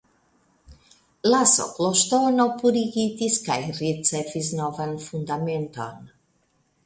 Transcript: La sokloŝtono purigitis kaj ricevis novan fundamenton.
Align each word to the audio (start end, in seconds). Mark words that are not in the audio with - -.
La 1.31 1.41
sokloŝtono 1.51 2.47
purigitis 2.63 3.37
kaj 3.49 3.59
ricevis 3.81 4.51
novan 4.61 4.97
fundamenton. 5.09 6.11